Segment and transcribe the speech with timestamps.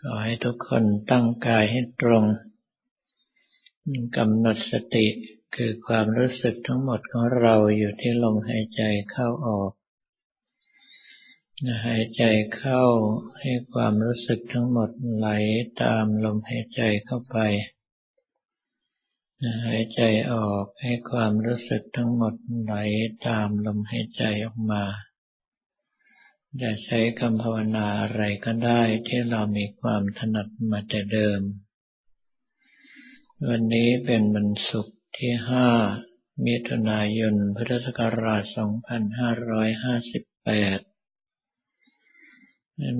[0.00, 2.24] ขอให้ทุกคนตั้งกายให้ตรง
[4.16, 5.06] กำหนดสติ
[5.54, 9.72] คือความรู้สึกทั้งหมดของเราอยู่ที่ลมหายใจเข้าออก
[11.86, 12.22] หายใจ
[12.56, 12.82] เข้า
[13.40, 15.28] ให้ความรู้สึกทั้งหมดไหล
[15.82, 17.38] ตามลมหายใจเข้าไป
[19.66, 20.00] หายใจ
[20.32, 22.74] ออกให้ความรู้สึกทั้งหมดไหล
[23.26, 24.84] ตามลมหายใจออกมา
[26.58, 31.40] จะใช้คำภาวนาอะไรก็ได้ที่เรามีความถนัดมาแต่เดิม
[33.48, 35.68] วันนี้เป็นวันศุกร์ที่ห้า
[36.44, 38.54] มิถุนายน พุทธศักราช 2558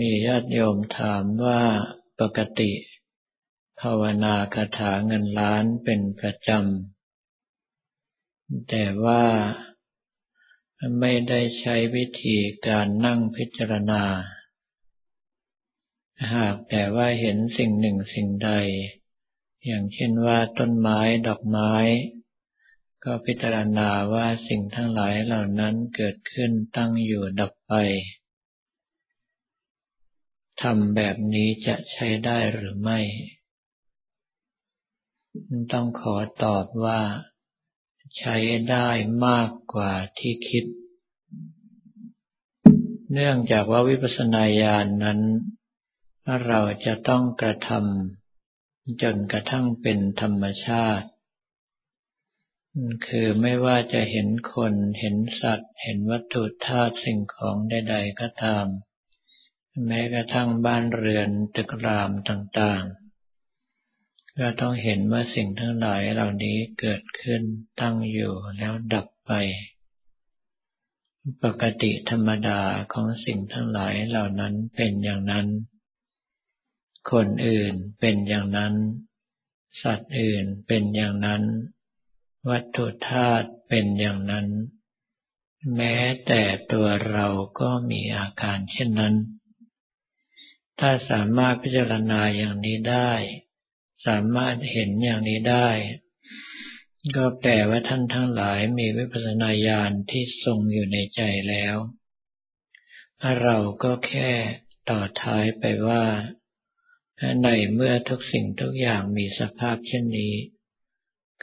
[0.00, 1.62] มีญาติโยมถามว่า
[2.20, 2.72] ปกติ
[3.80, 9.24] ภาวนาคาถาเงินล้านเป็นประจำ แต่ว่า
[11.00, 14.02] ไม่ได้ใช้วิธีการนั่งพิจารณา
[16.34, 18.50] หากแต่ว่าเห็นสิ่งหนึ่งสิ่งใด
[19.66, 21.72] อย่างเช่นว่าต้นไม้ดอกไม้
[23.04, 27.72] ก็พิจารณาว่าสิ่งทั้งหลายเหล่านั้นเกิดขึ้นตั้งอยู่ดับไป
[30.62, 33.00] ทำแบบนี้จะใช้ได้หรือไม่
[35.72, 37.00] ต้องขอตอบว่า
[38.18, 38.36] ใช้
[38.70, 38.88] ได้
[39.26, 40.64] มากกว่าที่คิด
[43.12, 45.20] เนื่องจากว่าวิปัสสนาญาณนนั้น
[46.46, 51.08] เราจะต้องกระทำจนกระทั่งเป็นธรรมชาติ
[53.06, 58.66] คือไม่ว่าจะเห็นคนเห็นสัตว์ เห็นวัตถุธาตุสิ่งของใด ๆ ก็ตาม
[59.86, 63.05] แม้กระทั่งบ้านเรือนตึกรามต่าง ๆ
[64.38, 67.42] ก็ต้องเห็นว่าสิ่งทั้งหลายเหล่านี้เกิดขึ้น
[67.80, 69.32] ตั้งอยู่แล้วดับไป
[71.42, 72.60] ปกติธรรมดา
[72.92, 75.46] ของสิ่งทั้งหลายเหล่านั้นเป็นอย่างนั้น
[77.10, 78.74] คนอื่นเป็นอย่างนั้น
[79.82, 81.42] สัตว์อื่นเป็นอย่างนั้น
[82.48, 84.46] วัตถุธาตุเป็นอย่างนั้น
[85.76, 85.96] แม้
[86.26, 86.42] แต่
[86.72, 87.26] ตัวเรา
[87.60, 89.14] ก็มีอาการเช่นนั้น
[90.80, 93.12] ถ้าสามารถพิจารณาอย่างนี้ได้
[94.06, 95.68] สามารถเห็นอย่างนี้ได้
[97.16, 101.76] ก็แปลว่าท่านทั้งหลายมีวิปัสสนาญาณที่ทรงอยู่ในใจแล้ว
[103.42, 104.30] เราก็แค่
[104.90, 106.04] ต่อท้ายไปว่า
[107.42, 110.34] ในเมื่อทุกสิ่งทุกอย่างมีสภาพเช่นนี้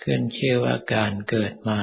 [0.02, 1.82] ขึ้นชื่อว่าการเกิดมา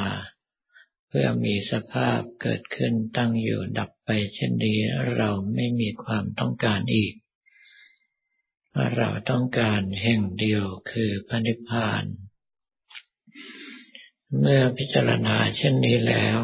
[1.09, 4.79] เพื่อมีสภาพเกิดขึ้นตั้งอยู่ดับไปเช่นนี้
[5.17, 7.15] เราไม่มีความต้องการอีก
[8.97, 12.05] เราต้องการแห่งเดียวคือพระนิพพาน
[14.39, 16.39] เมื่อพิจารณาเช่นนี้แล้ว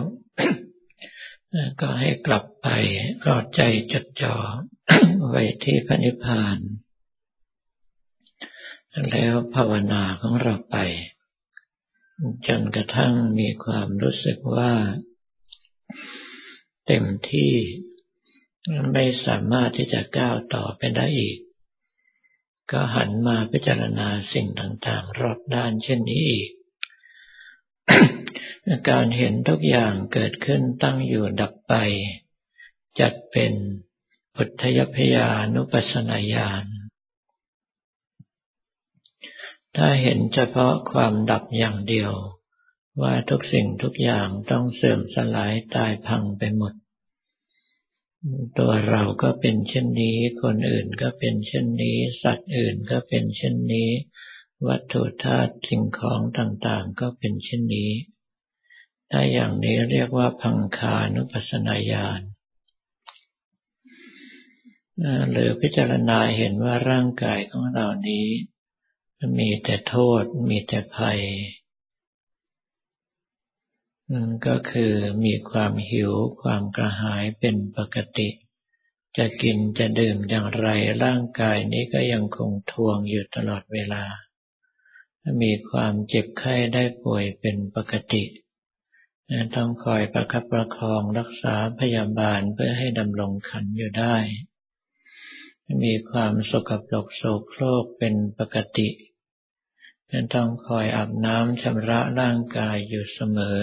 [1.81, 2.69] ก็ให้กลับไป
[3.25, 3.60] ก็ใจ
[3.92, 4.37] จดจ่อ
[5.28, 6.59] ไว้ที่พระนิพพาน
[9.10, 10.76] แล้วภาวนาของเราไป
[12.47, 14.72] จนกระทั่งมีความรู้สึกว่า
[16.87, 17.54] เต็มที่
[18.93, 21.38] ไม่สามารถที่จะก้าวต่อไปได้อีก
[22.71, 26.50] ก็หันมาพิจารณาสิ่งต่างๆ รอบด้านเช่นนี้อีก
[28.91, 31.75] การเห็นทุกอย่างเกิดขึ้นตั้งอยู่ดับไป
[33.00, 33.53] จัดเป็น
[34.34, 36.66] พุทธยพยานุปัสนาญาณ
[39.76, 42.12] ถ้าเห็นเฉพาะความดับอย่างเดียว
[43.03, 46.72] ว่าทุกสิ่งทุกอย่างต้องเสื่อมสลายตายพังไปหมด
[48.59, 53.91] ตัวเราก็เป็นเช่นนี้ คนอื่นก็เป็นเช่นนี้ สัตว์อื่นก็เป็นเช่นนี้
[54.66, 57.93] วัตถุธาตุสิ่งของต่างๆ ก็เป็นเช่นนี้
[59.10, 62.21] ถ้าอย่างนี้เรียกว่าพังคานุปัสนาญาณ
[65.31, 68.26] หรือพิจารณาเห็นว่าร่างกายของเรานี้
[69.38, 71.21] มีแต่โทษ มีแต่ภัย
[74.12, 74.93] มันก็คือ
[75.25, 76.12] มีความหิว
[76.43, 78.28] ความกระหายเป็นปกติ
[79.17, 80.69] จะกินจะดื่มอย่างไร
[81.05, 84.05] ร่างกายนี้ก็ยังคงทวงอยู่ตลอดเวลา
[85.43, 88.25] มีความเจ็บไข้ได้ป่วยเป็นปกติ
[89.56, 94.17] ต้องคอยประคับประคองรักษาพยาบาลเพื่อให้ดำรงขันอยู่ได้
[95.85, 98.88] มีความสกปรกโสโครกเป็นปกติ
[100.35, 103.61] ต้องคอยอาบน้ำชำระร่างกายอยู่เสมอ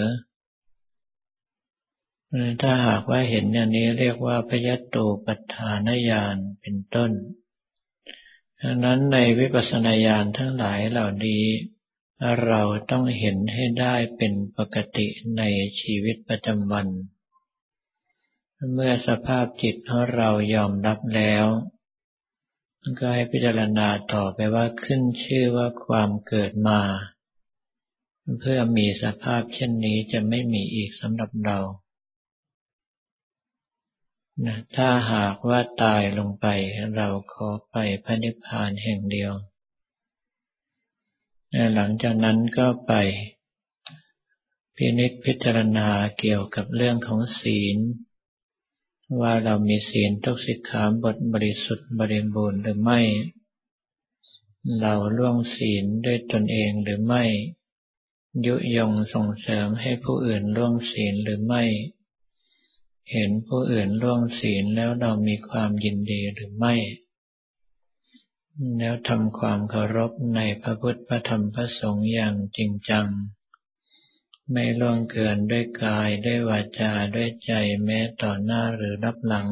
[2.62, 4.96] ถ้าหากว่าเห็นอย่างนี้เรียกว่าพยัตโต
[5.26, 7.10] ปัฏฐานญาณเป็นต้น
[8.60, 11.44] ดังนั้นในวิปัสสนาญาณทั้งหลายเหล่านี้
[12.46, 15.06] เราต้องเห็นให้ได้เป็นปกติ
[15.38, 15.42] ใน
[15.80, 16.88] ชีวิตประจำวัน
[18.74, 21.46] เมื่อสภาพจิตของเรายอมรับแล้ว
[22.98, 26.80] ก็ให้พิจารณาต่อไปว่าขึ้นชื่อว่าความเกิดมา
[28.40, 31.58] เพื่อมีสภาพเช่นนี้จะไม่มีอีกสำหรับเรา
[34.42, 36.46] นะถ้าหากว่าตายลงไป
[36.96, 39.32] เราขอไปพระนิพพานแห่งเดียว
[41.74, 42.92] หลังจากนั้นก็ไป
[44.76, 45.88] พินิจพิจารณา
[46.18, 47.78] เกี่ยวกับเรื่องของศีล
[49.20, 53.00] ว่าเรามีศีลทุกสิกขาบทบริสุทธิ์บริบูรณ์หรือไม่
[54.80, 57.24] เราล่วงศีลด้วยตนเองหรือไม่
[58.46, 61.64] ยุยงส่งเสริมให้ผู้อื่นล่วงศีลหรือไม่
[63.12, 66.74] เห็นผู้อื่นล่วงศีลแล้วเรามีความยินดีหรือไม่
[68.78, 73.06] แล้วทำความเคารพในพระพุทธพระธรรมพระสงฆ์อย่างจริงจัง
[74.52, 77.52] ไม่ล่วงเกินด้วยกายด้วยวาจาด้วยใจ
[77.84, 79.48] แม้ต่อหน้าหรือรับหลัง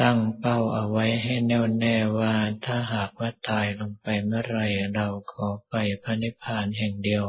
[0.00, 2.34] ตั้งเป้าเอาไว้ให้แน่วแน่ว่า
[2.64, 4.58] ถ้าหากว่าตายลงไปเมื่อไร
[4.94, 7.26] เราขอไปพระนิพพานแห่งเดียว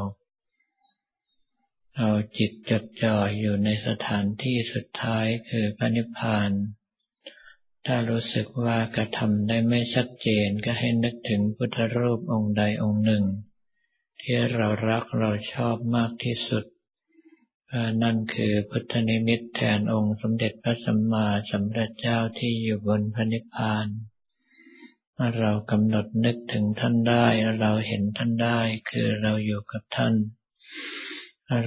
[1.98, 6.50] เอาจิตจดจ่ออยู่ในสถานที่สุดท้ายคือพระนิพพาน
[7.86, 13.24] ถ้ารู้สึกว่ากระทำได้ไม่ชัดเจนก็ให้นึกถึงพุทธรูปองค์ใดองค์หนึ่ง
[14.20, 16.64] ที่เรารักเราชอบมากที่สุด
[18.02, 23.86] นั่นคือพุทธนิมิตแทนองค์สมเด็จพระสัมมาสัมพุทธเจ้าที่อยู่บนพระนิพพาน
[25.38, 27.26] เรากำหนดนึกถึงท่านได้
[27.60, 28.60] เราเห็นท่านได้
[28.90, 30.14] คือเราอยู่กับท่าน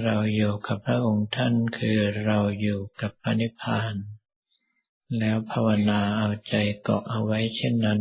[0.04, 3.94] เราอยู่กับพระองค์ท่านคือเราอยู่กับพระนิพพาน
[5.18, 8.00] แล้วภาวนาเอาใจเกาะเอาไว้เช่นนั้น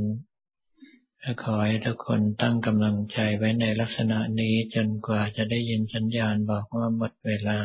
[1.44, 7.60] ขอให้ทุกคนตั้งกำลังใจไว้ในลักษณะนี้จนกว่าจะได้ยินสัญญาณบอกว่าหมดเวลา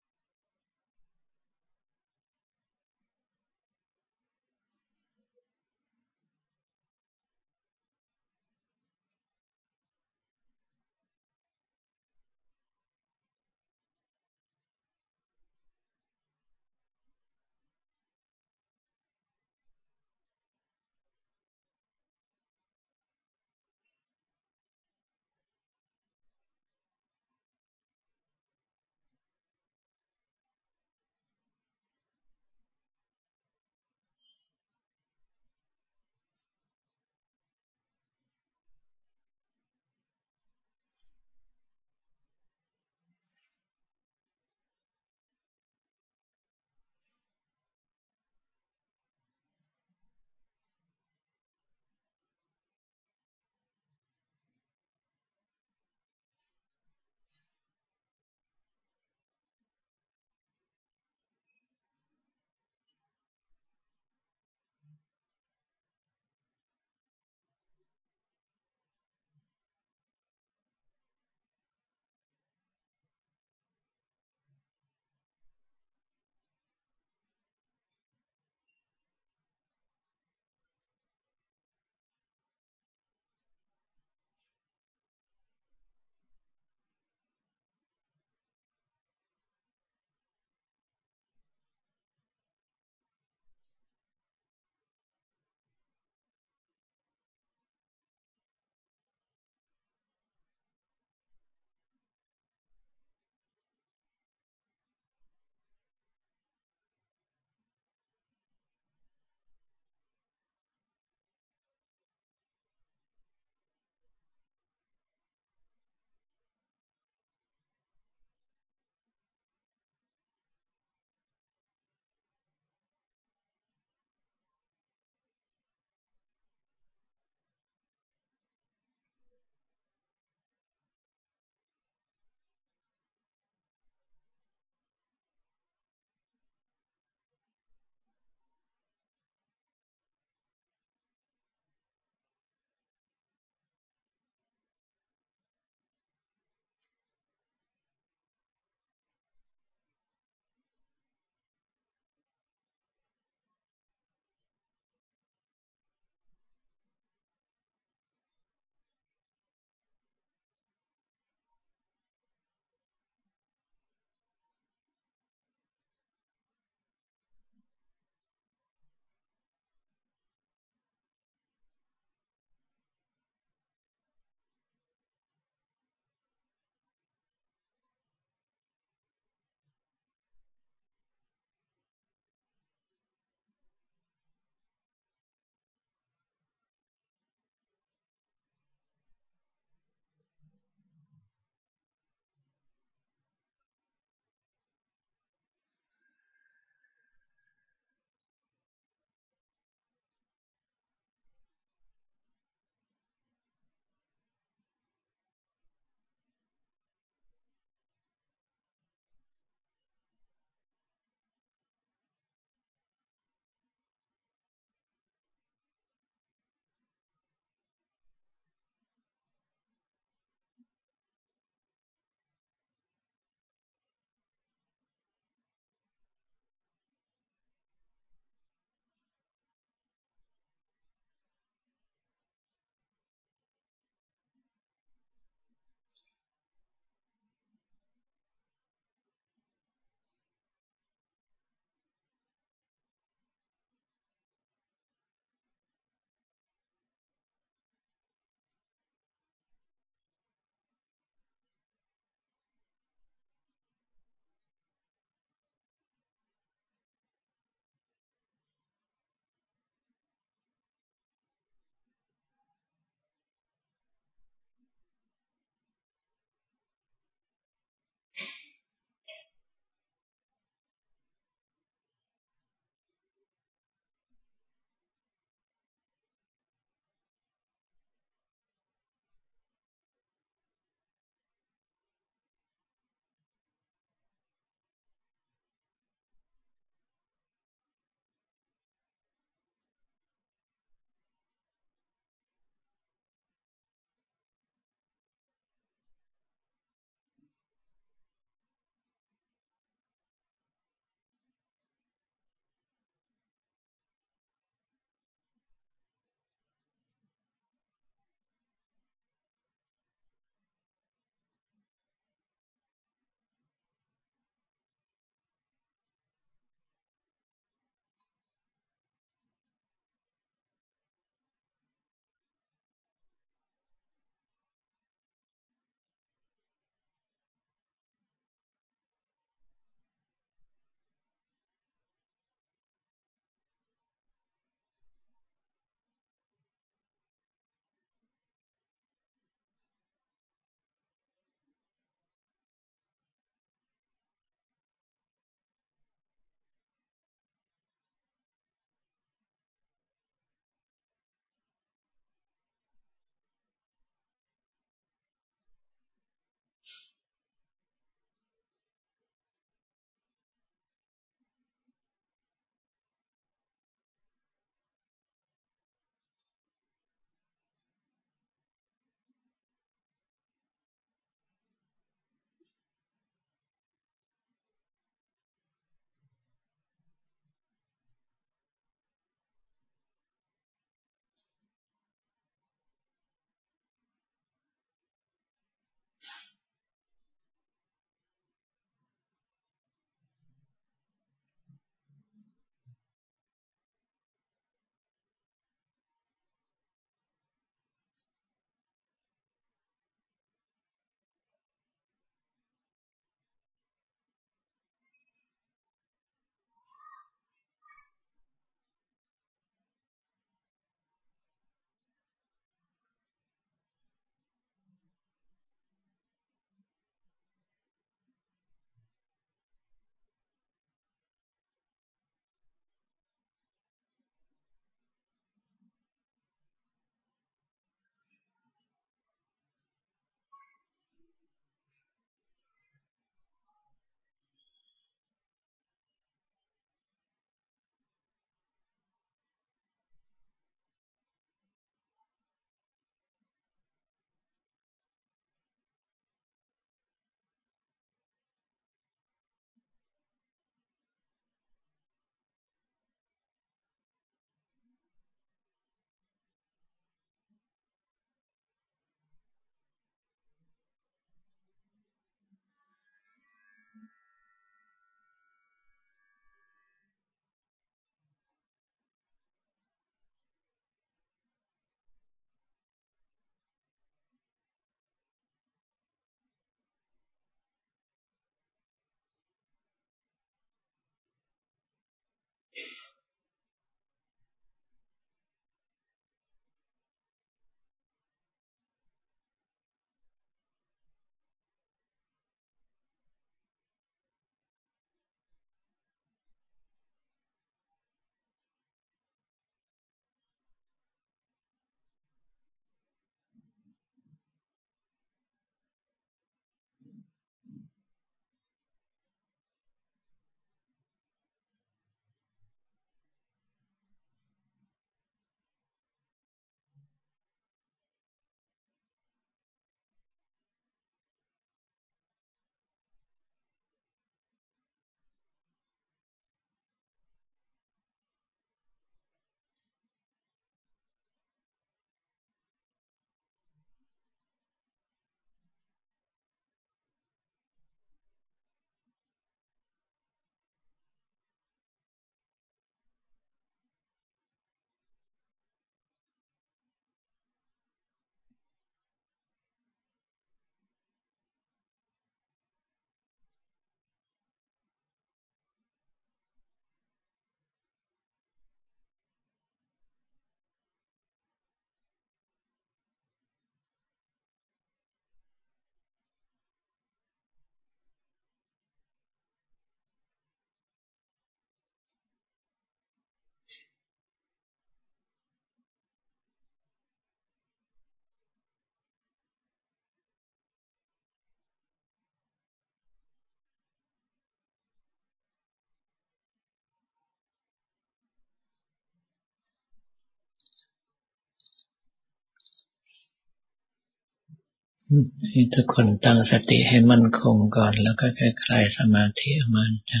[595.28, 598.06] ให้ทุกคนตั้งสติให้มั่นคงก่อนแล้วก็
[598.44, 600.00] คลายสมาธิออกมาจ้ะ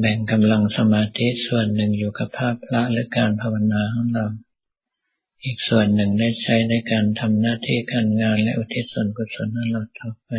[0.00, 4.26] แบ่งกำลังสมาธิส่วนหนึ่งอยู่กับภาพพระและการภาวนาของเรา
[5.44, 10.30] อีกส่วนหนึ่งได้ใช้ในการทำหน้าที่การงานและอุทิศส่วนกุศลให้เราต่อไป